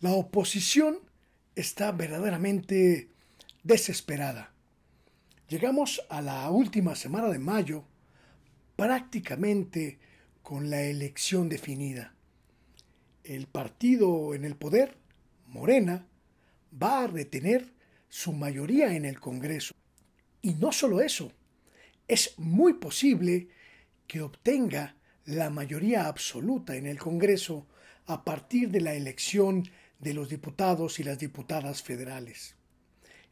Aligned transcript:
La 0.00 0.12
oposición 0.12 0.98
está 1.54 1.92
verdaderamente 1.92 3.10
desesperada. 3.62 4.50
Llegamos 5.46 6.02
a 6.08 6.22
la 6.22 6.48
última 6.50 6.94
semana 6.94 7.28
de 7.28 7.38
mayo 7.38 7.84
prácticamente 8.76 9.98
con 10.42 10.70
la 10.70 10.80
elección 10.80 11.50
definida. 11.50 12.14
El 13.24 13.46
partido 13.46 14.32
en 14.34 14.46
el 14.46 14.56
poder, 14.56 14.96
Morena, 15.48 16.06
va 16.82 17.04
a 17.04 17.06
retener 17.06 17.74
su 18.08 18.32
mayoría 18.32 18.96
en 18.96 19.04
el 19.04 19.20
Congreso. 19.20 19.74
Y 20.40 20.54
no 20.54 20.72
solo 20.72 21.02
eso, 21.02 21.30
es 22.08 22.38
muy 22.38 22.72
posible 22.72 23.48
que 24.06 24.22
obtenga 24.22 24.96
la 25.26 25.50
mayoría 25.50 26.06
absoluta 26.06 26.74
en 26.76 26.86
el 26.86 26.98
Congreso 26.98 27.66
a 28.06 28.24
partir 28.24 28.70
de 28.70 28.80
la 28.80 28.94
elección 28.94 29.68
de 30.00 30.14
los 30.14 30.28
diputados 30.28 30.98
y 30.98 31.04
las 31.04 31.18
diputadas 31.18 31.82
federales. 31.82 32.56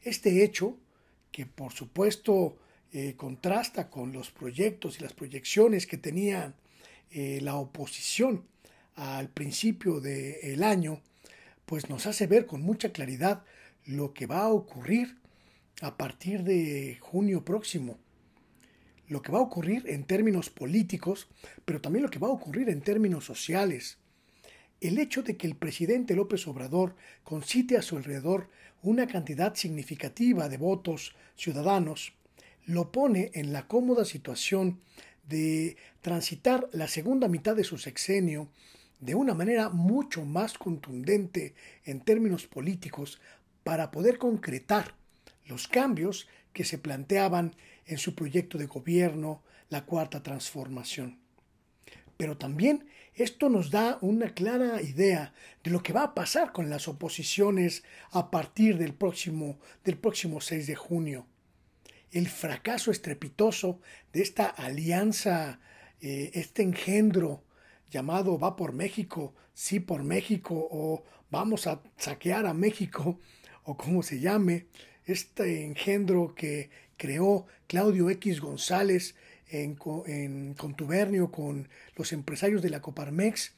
Este 0.02 0.44
hecho, 0.44 0.76
que 1.32 1.46
por 1.46 1.72
supuesto 1.72 2.58
eh, 2.92 3.14
contrasta 3.16 3.90
con 3.90 4.12
los 4.12 4.30
proyectos 4.30 4.98
y 4.98 5.02
las 5.02 5.12
proyecciones 5.12 5.86
que 5.86 5.98
tenía 5.98 6.54
eh, 7.10 7.40
la 7.42 7.56
oposición 7.56 8.44
al 8.94 9.28
principio 9.28 10.00
del 10.00 10.62
año, 10.62 11.00
pues 11.64 11.88
nos 11.88 12.06
hace 12.06 12.26
ver 12.26 12.46
con 12.46 12.62
mucha 12.62 12.92
claridad 12.92 13.44
lo 13.84 14.12
que 14.12 14.26
va 14.26 14.40
a 14.40 14.48
ocurrir 14.48 15.18
a 15.80 15.96
partir 15.96 16.42
de 16.42 16.98
junio 17.00 17.44
próximo. 17.44 17.98
Lo 19.06 19.22
que 19.22 19.32
va 19.32 19.38
a 19.38 19.42
ocurrir 19.42 19.84
en 19.86 20.04
términos 20.04 20.50
políticos, 20.50 21.28
pero 21.64 21.80
también 21.80 22.02
lo 22.02 22.10
que 22.10 22.18
va 22.18 22.28
a 22.28 22.32
ocurrir 22.32 22.68
en 22.68 22.80
términos 22.80 23.24
sociales. 23.24 23.98
El 24.80 24.98
hecho 24.98 25.22
de 25.22 25.36
que 25.36 25.48
el 25.48 25.56
presidente 25.56 26.14
López 26.14 26.46
Obrador 26.46 26.94
concite 27.24 27.76
a 27.76 27.82
su 27.82 27.96
alrededor 27.96 28.48
una 28.82 29.08
cantidad 29.08 29.54
significativa 29.56 30.48
de 30.48 30.56
votos 30.56 31.16
ciudadanos 31.36 32.12
lo 32.64 32.92
pone 32.92 33.30
en 33.34 33.52
la 33.52 33.66
cómoda 33.66 34.04
situación 34.04 34.78
de 35.26 35.76
transitar 36.00 36.68
la 36.72 36.86
segunda 36.86 37.26
mitad 37.26 37.56
de 37.56 37.64
su 37.64 37.76
sexenio 37.78 38.50
de 39.00 39.14
una 39.14 39.34
manera 39.34 39.68
mucho 39.68 40.24
más 40.24 40.56
contundente 40.56 41.54
en 41.84 42.00
términos 42.00 42.46
políticos 42.46 43.20
para 43.64 43.90
poder 43.90 44.18
concretar 44.18 44.94
los 45.46 45.66
cambios 45.66 46.28
que 46.52 46.64
se 46.64 46.78
planteaban 46.78 47.56
en 47.86 47.98
su 47.98 48.14
proyecto 48.14 48.58
de 48.58 48.66
gobierno, 48.66 49.42
la 49.70 49.84
cuarta 49.84 50.22
transformación. 50.22 51.18
Pero 52.18 52.36
también 52.36 52.86
esto 53.14 53.48
nos 53.48 53.70
da 53.70 53.96
una 54.02 54.34
clara 54.34 54.82
idea 54.82 55.32
de 55.64 55.70
lo 55.70 55.82
que 55.82 55.94
va 55.94 56.02
a 56.02 56.14
pasar 56.14 56.52
con 56.52 56.68
las 56.68 56.86
oposiciones 56.86 57.84
a 58.10 58.30
partir 58.30 58.76
del 58.76 58.92
próximo, 58.92 59.58
del 59.84 59.96
próximo 59.96 60.42
6 60.42 60.66
de 60.66 60.74
junio. 60.74 61.26
El 62.10 62.28
fracaso 62.28 62.90
estrepitoso 62.90 63.80
de 64.12 64.20
esta 64.22 64.46
alianza, 64.46 65.60
eh, 66.00 66.30
este 66.34 66.62
engendro 66.62 67.44
llamado 67.90 68.38
Va 68.38 68.54
por 68.54 68.72
México, 68.72 69.34
Sí 69.54 69.80
por 69.80 70.04
México 70.04 70.54
o 70.70 71.04
Vamos 71.30 71.66
a 71.66 71.82
saquear 71.98 72.46
a 72.46 72.54
México 72.54 73.20
o 73.64 73.76
como 73.76 74.02
se 74.02 74.18
llame, 74.18 74.66
este 75.04 75.66
engendro 75.66 76.34
que 76.34 76.70
creó 76.96 77.46
Claudio 77.66 78.08
X 78.08 78.40
González 78.40 79.14
en, 79.50 80.54
contubernio 80.54 81.30
con 81.30 81.68
los 81.96 82.12
empresarios 82.12 82.62
de 82.62 82.70
la 82.70 82.80
Coparmex 82.80 83.52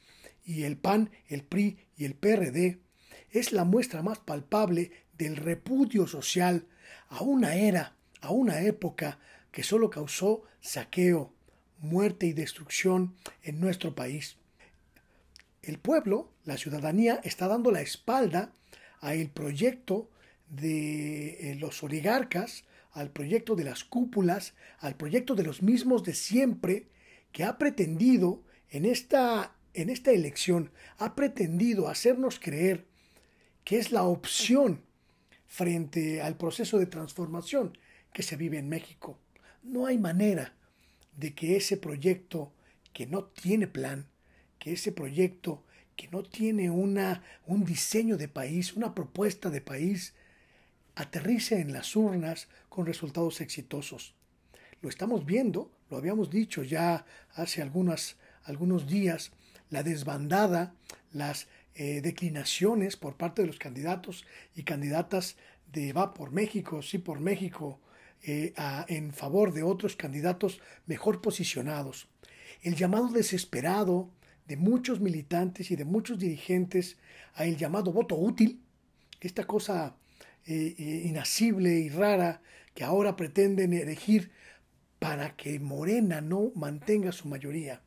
y 0.45 0.63
el 0.63 0.77
PAN, 0.77 1.11
el 1.27 1.43
PRI 1.43 1.77
y 1.97 2.05
el 2.05 2.15
PRD, 2.15 2.79
es 3.31 3.51
la 3.53 3.63
muestra 3.63 4.01
más 4.01 4.19
palpable 4.19 4.91
del 5.17 5.37
repudio 5.37 6.07
social 6.07 6.65
a 7.09 7.21
una 7.21 7.55
era 7.55 7.95
a 8.21 8.31
una 8.31 8.61
época 8.61 9.19
que 9.51 9.63
solo 9.63 9.89
causó 9.89 10.43
saqueo, 10.61 11.33
muerte 11.79 12.27
y 12.27 12.33
destrucción 12.33 13.15
en 13.43 13.59
nuestro 13.59 13.95
país. 13.95 14.37
El 15.63 15.77
pueblo, 15.79 16.31
la 16.45 16.57
ciudadanía, 16.57 17.19
está 17.23 17.47
dando 17.47 17.71
la 17.71 17.81
espalda 17.81 18.53
al 18.99 19.29
proyecto 19.29 20.09
de 20.49 21.51
eh, 21.51 21.55
los 21.55 21.83
oligarcas, 21.83 22.63
al 22.91 23.11
proyecto 23.11 23.55
de 23.55 23.63
las 23.63 23.83
cúpulas, 23.83 24.53
al 24.79 24.95
proyecto 24.95 25.35
de 25.35 25.43
los 25.43 25.61
mismos 25.61 26.03
de 26.03 26.13
siempre, 26.13 26.87
que 27.31 27.43
ha 27.43 27.57
pretendido 27.57 28.43
en 28.69 28.85
esta, 28.85 29.55
en 29.73 29.89
esta 29.89 30.11
elección, 30.11 30.71
ha 30.97 31.15
pretendido 31.15 31.87
hacernos 31.87 32.39
creer 32.39 32.85
que 33.63 33.77
es 33.77 33.91
la 33.91 34.03
opción 34.03 34.81
frente 35.47 36.21
al 36.21 36.37
proceso 36.37 36.79
de 36.79 36.85
transformación 36.85 37.77
que 38.13 38.23
se 38.23 38.35
vive 38.35 38.57
en 38.57 38.69
México. 38.69 39.19
No 39.63 39.85
hay 39.85 39.97
manera 39.97 40.53
de 41.15 41.33
que 41.33 41.55
ese 41.55 41.77
proyecto 41.77 42.53
que 42.93 43.05
no 43.05 43.25
tiene 43.25 43.67
plan, 43.67 44.07
que 44.59 44.73
ese 44.73 44.91
proyecto 44.91 45.63
que 45.95 46.07
no 46.07 46.23
tiene 46.23 46.69
una, 46.69 47.23
un 47.45 47.63
diseño 47.63 48.17
de 48.17 48.27
país, 48.27 48.73
una 48.73 48.95
propuesta 48.95 49.49
de 49.49 49.61
país, 49.61 50.15
aterrice 51.01 51.59
en 51.59 51.73
las 51.73 51.95
urnas 51.95 52.47
con 52.69 52.85
resultados 52.85 53.41
exitosos. 53.41 54.15
Lo 54.81 54.89
estamos 54.89 55.25
viendo, 55.25 55.71
lo 55.89 55.97
habíamos 55.97 56.29
dicho 56.29 56.63
ya 56.63 57.05
hace 57.33 57.61
algunas, 57.61 58.17
algunos 58.43 58.87
días, 58.87 59.31
la 59.69 59.83
desbandada, 59.83 60.73
las 61.11 61.47
eh, 61.75 62.01
declinaciones 62.01 62.97
por 62.97 63.15
parte 63.15 63.41
de 63.41 63.47
los 63.47 63.59
candidatos 63.59 64.25
y 64.55 64.63
candidatas 64.63 65.37
de 65.71 65.93
Va 65.93 66.13
por 66.13 66.31
México, 66.31 66.81
Sí 66.81 66.97
por 66.97 67.19
México, 67.19 67.79
eh, 68.23 68.53
en 68.87 69.13
favor 69.13 69.53
de 69.53 69.63
otros 69.63 69.95
candidatos 69.95 70.61
mejor 70.85 71.21
posicionados. 71.21 72.07
El 72.61 72.75
llamado 72.75 73.07
desesperado 73.07 74.09
de 74.47 74.57
muchos 74.57 74.99
militantes 74.99 75.71
y 75.71 75.75
de 75.75 75.85
muchos 75.85 76.19
dirigentes 76.19 76.97
a 77.33 77.45
el 77.45 77.57
llamado 77.57 77.91
voto 77.91 78.15
útil, 78.15 78.61
esta 79.21 79.45
cosa 79.45 79.95
eh, 80.45 80.75
eh, 80.77 81.03
inasible 81.05 81.71
y 81.79 81.89
rara 81.89 82.41
que 82.73 82.83
ahora 82.83 83.15
pretenden 83.15 83.73
elegir 83.73 84.31
para 84.99 85.35
que 85.35 85.59
Morena 85.59 86.21
no 86.21 86.51
mantenga 86.55 87.11
su 87.11 87.27
mayoría. 87.27 87.81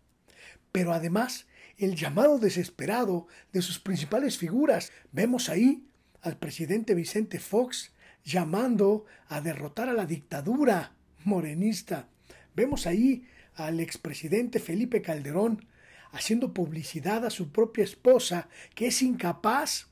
Pero 0.73 0.93
además, 0.93 1.47
el 1.79 1.97
llamado 1.97 2.39
desesperado 2.39 3.27
de 3.53 3.63
sus 3.63 3.79
principales 3.79 4.39
figuras. 4.39 4.93
Vemos 5.13 5.49
ahí 5.49 5.87
al 6.23 6.39
presidente 6.39 6.95
Vicente 6.95 7.39
Fox 7.39 7.93
llamando 8.25 9.05
a 9.29 9.41
derrotar 9.41 9.89
a 9.89 9.93
la 9.93 10.07
dictadura 10.07 10.93
morenista. 11.25 12.09
Vemos 12.55 12.87
ahí 12.87 13.27
al 13.55 13.81
expresidente 13.81 14.59
Felipe 14.59 15.03
Calderón 15.03 15.67
haciendo 16.13 16.55
publicidad 16.55 17.27
a 17.27 17.31
su 17.31 17.51
propia 17.51 17.85
esposa, 17.85 18.49
que 18.75 18.87
es 18.87 19.03
incapaz 19.03 19.89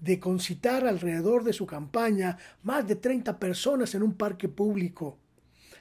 de 0.00 0.20
concitar 0.20 0.86
alrededor 0.86 1.44
de 1.44 1.52
su 1.52 1.66
campaña 1.66 2.38
más 2.62 2.86
de 2.86 2.96
30 2.96 3.38
personas 3.38 3.94
en 3.94 4.02
un 4.02 4.14
parque 4.14 4.48
público. 4.48 5.18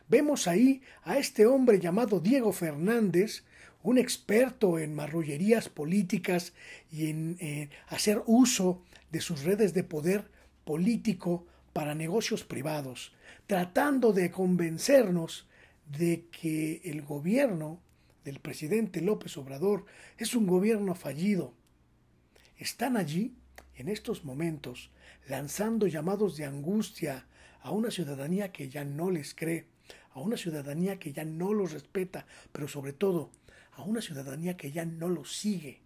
Vemos 0.07 0.47
ahí 0.47 0.81
a 1.03 1.17
este 1.17 1.45
hombre 1.45 1.79
llamado 1.79 2.19
Diego 2.19 2.53
Fernández, 2.53 3.43
un 3.83 3.97
experto 3.97 4.79
en 4.79 4.95
marrullerías 4.95 5.69
políticas 5.69 6.53
y 6.91 7.09
en 7.09 7.69
hacer 7.87 8.21
uso 8.25 8.83
de 9.11 9.21
sus 9.21 9.43
redes 9.43 9.73
de 9.73 9.83
poder 9.83 10.29
político 10.63 11.45
para 11.73 11.93
negocios 11.93 12.43
privados, 12.43 13.13
tratando 13.47 14.13
de 14.13 14.31
convencernos 14.31 15.47
de 15.97 16.27
que 16.31 16.81
el 16.85 17.01
gobierno 17.01 17.79
del 18.23 18.39
presidente 18.39 19.01
López 19.01 19.37
Obrador 19.37 19.85
es 20.17 20.35
un 20.35 20.47
gobierno 20.47 20.95
fallido. 20.95 21.53
Están 22.57 22.97
allí, 22.97 23.35
en 23.75 23.89
estos 23.89 24.23
momentos, 24.23 24.91
lanzando 25.27 25.87
llamados 25.87 26.37
de 26.37 26.45
angustia 26.45 27.27
a 27.61 27.71
una 27.71 27.91
ciudadanía 27.91 28.51
que 28.51 28.69
ya 28.69 28.85
no 28.85 29.11
les 29.11 29.33
cree, 29.33 29.67
a 30.11 30.19
una 30.19 30.37
ciudadanía 30.37 30.97
que 30.97 31.13
ya 31.13 31.25
no 31.25 31.53
los 31.53 31.71
respeta, 31.71 32.25
pero 32.51 32.67
sobre 32.67 32.93
todo 32.93 33.31
a 33.73 33.83
una 33.83 34.01
ciudadanía 34.01 34.55
que 34.55 34.71
ya 34.71 34.85
no 34.85 35.09
los 35.09 35.35
sigue. 35.35 35.81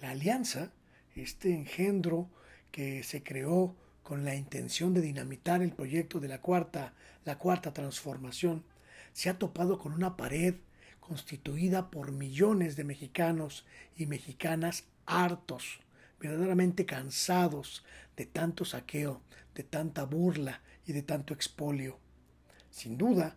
La 0.00 0.10
alianza, 0.10 0.72
este 1.14 1.52
engendro 1.52 2.30
que 2.70 3.02
se 3.02 3.22
creó 3.22 3.76
con 4.02 4.24
la 4.24 4.34
intención 4.34 4.94
de 4.94 5.00
dinamitar 5.00 5.62
el 5.62 5.72
proyecto 5.72 6.20
de 6.20 6.28
la 6.28 6.40
cuarta, 6.40 6.94
la 7.24 7.38
cuarta 7.38 7.72
transformación, 7.72 8.64
se 9.12 9.28
ha 9.28 9.38
topado 9.38 9.78
con 9.78 9.92
una 9.92 10.16
pared 10.16 10.54
constituida 11.00 11.90
por 11.90 12.12
millones 12.12 12.76
de 12.76 12.84
mexicanos 12.84 13.66
y 13.96 14.06
mexicanas 14.06 14.84
hartos, 15.06 15.80
verdaderamente 16.20 16.86
cansados 16.86 17.84
de 18.16 18.26
tanto 18.26 18.64
saqueo, 18.64 19.22
de 19.54 19.64
tanta 19.64 20.04
burla 20.04 20.62
y 20.86 20.92
de 20.92 21.02
tanto 21.02 21.34
expolio. 21.34 21.98
Sin 22.70 22.98
duda, 22.98 23.36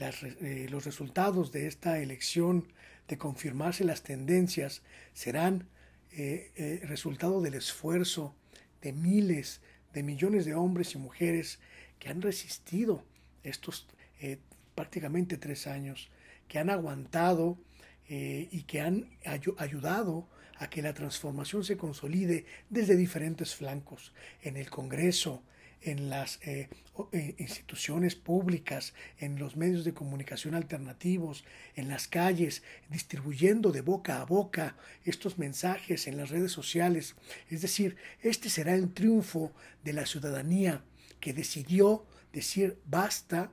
eh, 0.00 0.66
los 0.70 0.84
resultados 0.84 1.50
de 1.52 1.66
esta 1.66 1.98
elección, 1.98 2.68
de 3.08 3.18
confirmarse 3.18 3.84
las 3.84 4.02
tendencias, 4.02 4.82
serán 5.12 5.68
eh, 6.12 6.50
eh, 6.56 6.80
resultado 6.86 7.40
del 7.40 7.54
esfuerzo 7.54 8.34
de 8.82 8.92
miles, 8.92 9.60
de 9.92 10.02
millones 10.02 10.44
de 10.44 10.54
hombres 10.54 10.96
y 10.96 10.98
mujeres 10.98 11.60
que 12.00 12.08
han 12.08 12.20
resistido 12.20 13.04
estos 13.44 13.86
eh, 14.20 14.38
prácticamente 14.74 15.36
tres 15.36 15.68
años, 15.68 16.10
que 16.48 16.58
han 16.58 16.68
aguantado 16.68 17.58
y 18.12 18.64
que 18.64 18.80
han 18.80 19.08
ayudado 19.24 20.28
a 20.60 20.68
que 20.68 20.82
la 20.82 20.92
transformación 20.92 21.64
se 21.64 21.78
consolide 21.78 22.44
desde 22.68 22.94
diferentes 22.94 23.54
flancos, 23.54 24.12
en 24.42 24.58
el 24.58 24.68
Congreso, 24.68 25.42
en 25.80 26.10
las 26.10 26.38
eh, 26.42 26.68
eh, 27.12 27.34
instituciones 27.38 28.14
públicas, 28.14 28.92
en 29.18 29.38
los 29.38 29.56
medios 29.56 29.86
de 29.86 29.94
comunicación 29.94 30.54
alternativos, 30.54 31.44
en 31.76 31.88
las 31.88 32.08
calles, 32.08 32.62
distribuyendo 32.90 33.72
de 33.72 33.80
boca 33.80 34.20
a 34.20 34.26
boca 34.26 34.76
estos 35.06 35.38
mensajes 35.38 36.06
en 36.06 36.18
las 36.18 36.28
redes 36.28 36.52
sociales. 36.52 37.16
Es 37.48 37.62
decir, 37.62 37.96
este 38.20 38.50
será 38.50 38.74
el 38.74 38.92
triunfo 38.92 39.52
de 39.82 39.94
la 39.94 40.04
ciudadanía 40.04 40.84
que 41.20 41.32
decidió 41.32 42.04
decir 42.34 42.78
basta 42.84 43.50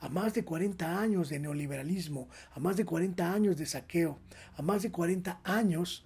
a 0.00 0.10
más 0.10 0.34
de 0.34 0.44
40 0.44 1.00
años 1.00 1.30
de 1.30 1.38
neoliberalismo, 1.38 2.28
a 2.52 2.60
más 2.60 2.76
de 2.76 2.84
40 2.84 3.32
años 3.32 3.56
de 3.56 3.64
saqueo, 3.64 4.18
a 4.56 4.62
más 4.62 4.82
de 4.82 4.90
40 4.90 5.40
años 5.44 6.04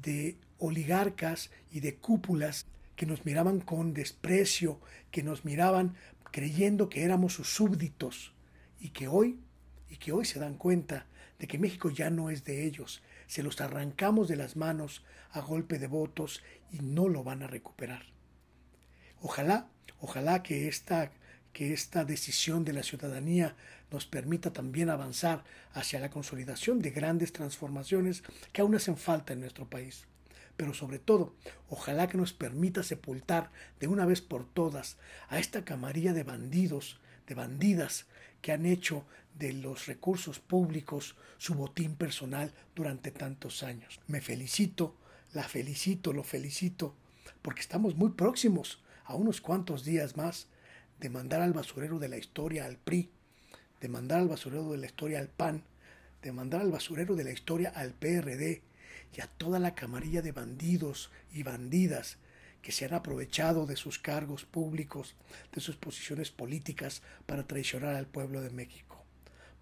de 0.00 0.36
oligarcas 0.58 1.50
y 1.70 1.80
de 1.80 1.96
cúpulas 1.96 2.66
que 2.96 3.06
nos 3.06 3.24
miraban 3.24 3.60
con 3.60 3.94
desprecio, 3.94 4.80
que 5.10 5.22
nos 5.22 5.44
miraban 5.44 5.96
creyendo 6.30 6.88
que 6.88 7.04
éramos 7.04 7.34
sus 7.34 7.48
súbditos 7.54 8.32
y 8.80 8.90
que 8.90 9.08
hoy 9.08 9.38
y 9.88 9.96
que 9.96 10.12
hoy 10.12 10.24
se 10.24 10.40
dan 10.40 10.54
cuenta 10.54 11.06
de 11.38 11.46
que 11.46 11.58
México 11.58 11.90
ya 11.90 12.10
no 12.10 12.30
es 12.30 12.44
de 12.44 12.64
ellos, 12.64 13.02
se 13.26 13.42
los 13.42 13.60
arrancamos 13.60 14.28
de 14.28 14.36
las 14.36 14.56
manos 14.56 15.04
a 15.30 15.40
golpe 15.40 15.78
de 15.78 15.86
votos 15.86 16.42
y 16.72 16.80
no 16.80 17.08
lo 17.08 17.24
van 17.24 17.42
a 17.42 17.46
recuperar. 17.46 18.06
Ojalá, 19.20 19.68
ojalá 20.00 20.42
que 20.42 20.68
esta 20.68 21.10
que 21.54 21.72
esta 21.72 22.04
decisión 22.04 22.64
de 22.64 22.74
la 22.74 22.82
ciudadanía 22.82 23.56
nos 23.90 24.04
permita 24.04 24.52
también 24.52 24.90
avanzar 24.90 25.44
hacia 25.72 26.00
la 26.00 26.10
consolidación 26.10 26.80
de 26.80 26.90
grandes 26.90 27.32
transformaciones 27.32 28.22
que 28.52 28.60
aún 28.60 28.74
hacen 28.74 28.98
falta 28.98 29.32
en 29.32 29.40
nuestro 29.40 29.70
país 29.70 30.06
pero 30.56 30.74
sobre 30.74 30.98
todo, 30.98 31.34
ojalá 31.68 32.08
que 32.08 32.18
nos 32.18 32.32
permita 32.32 32.82
sepultar 32.82 33.50
de 33.80 33.88
una 33.88 34.06
vez 34.06 34.20
por 34.20 34.46
todas 34.46 34.98
a 35.28 35.38
esta 35.38 35.64
camarilla 35.64 36.12
de 36.12 36.22
bandidos, 36.22 37.00
de 37.26 37.34
bandidas 37.34 38.06
que 38.40 38.52
han 38.52 38.66
hecho 38.66 39.04
de 39.38 39.52
los 39.52 39.86
recursos 39.86 40.38
públicos 40.38 41.16
su 41.38 41.54
botín 41.54 41.96
personal 41.96 42.52
durante 42.74 43.10
tantos 43.10 43.62
años. 43.62 44.00
Me 44.06 44.20
felicito, 44.20 44.94
la 45.32 45.42
felicito, 45.42 46.12
lo 46.12 46.22
felicito, 46.22 46.94
porque 47.42 47.60
estamos 47.60 47.96
muy 47.96 48.10
próximos 48.10 48.80
a 49.04 49.16
unos 49.16 49.40
cuantos 49.40 49.84
días 49.84 50.16
más 50.16 50.46
de 51.00 51.10
mandar 51.10 51.42
al 51.42 51.52
basurero 51.52 51.98
de 51.98 52.08
la 52.08 52.16
historia 52.16 52.64
al 52.66 52.76
PRI, 52.76 53.10
de 53.80 53.88
mandar 53.88 54.20
al 54.20 54.28
basurero 54.28 54.70
de 54.72 54.78
la 54.78 54.86
historia 54.86 55.18
al 55.18 55.28
PAN, 55.28 55.64
de 56.22 56.32
mandar 56.32 56.60
al 56.60 56.70
basurero 56.70 57.16
de 57.16 57.24
la 57.24 57.32
historia 57.32 57.70
al 57.70 57.92
PRD, 57.92 58.62
y 59.16 59.20
a 59.20 59.26
toda 59.26 59.58
la 59.58 59.74
camarilla 59.74 60.22
de 60.22 60.32
bandidos 60.32 61.10
y 61.32 61.42
bandidas 61.42 62.18
que 62.62 62.72
se 62.72 62.86
han 62.86 62.94
aprovechado 62.94 63.66
de 63.66 63.76
sus 63.76 63.98
cargos 63.98 64.44
públicos, 64.44 65.14
de 65.52 65.60
sus 65.60 65.76
posiciones 65.76 66.30
políticas 66.30 67.02
para 67.26 67.46
traicionar 67.46 67.94
al 67.94 68.06
pueblo 68.06 68.40
de 68.40 68.50
México. 68.50 69.04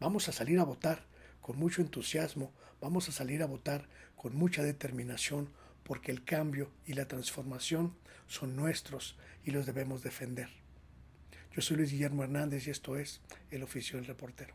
Vamos 0.00 0.28
a 0.28 0.32
salir 0.32 0.58
a 0.58 0.64
votar 0.64 1.04
con 1.40 1.58
mucho 1.58 1.82
entusiasmo, 1.82 2.52
vamos 2.80 3.08
a 3.08 3.12
salir 3.12 3.42
a 3.42 3.46
votar 3.46 3.88
con 4.16 4.36
mucha 4.36 4.62
determinación, 4.62 5.50
porque 5.82 6.12
el 6.12 6.24
cambio 6.24 6.70
y 6.86 6.94
la 6.94 7.08
transformación 7.08 7.94
son 8.28 8.54
nuestros 8.54 9.16
y 9.44 9.50
los 9.50 9.66
debemos 9.66 10.02
defender. 10.02 10.61
Yo 11.54 11.60
soy 11.60 11.76
Luis 11.76 11.92
Guillermo 11.92 12.24
Hernández 12.24 12.66
y 12.66 12.70
esto 12.70 12.96
es 12.96 13.20
El 13.50 13.62
Oficio 13.62 13.98
del 13.98 14.06
Reportero. 14.06 14.54